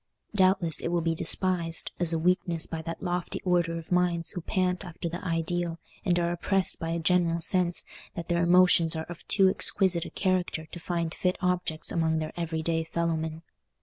[0.33, 4.41] Doubtless it will be despised as a weakness by that lofty order of minds who
[4.41, 7.85] pant after the ideal, and are oppressed by a general sense
[8.15, 12.33] that their emotions are of too exquisite a character to find fit objects among their
[12.35, 13.43] everyday fellowmen.